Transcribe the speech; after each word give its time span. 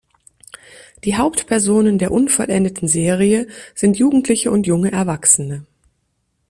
Die 1.03 1.15
Hauptpersonen 1.15 1.99
der 1.99 2.11
unvollendeten 2.11 2.87
Serie 2.87 3.45
sind 3.75 3.99
Jugendliche 3.99 4.49
und 4.49 4.65
junge 4.65 4.91
Erwachsene. 4.91 5.63